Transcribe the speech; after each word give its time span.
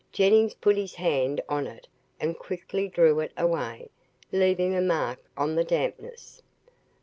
Jennings 0.11 0.55
put 0.55 0.77
his 0.77 0.95
hand 0.95 1.41
on 1.47 1.67
it 1.67 1.87
and 2.19 2.35
quickly 2.35 2.87
drew 2.87 3.19
it 3.19 3.31
away, 3.37 3.91
leaving 4.31 4.73
a 4.75 4.81
mark 4.81 5.19
on 5.37 5.53
the 5.53 5.63
dampness. 5.63 6.41